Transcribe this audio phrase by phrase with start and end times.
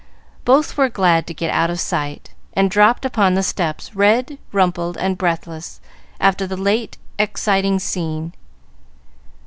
[0.45, 4.97] Both were glad to get out of sight, and dropped upon the steps red, rumpled,
[4.97, 5.79] and breathless,
[6.19, 8.33] after the late exciting scene.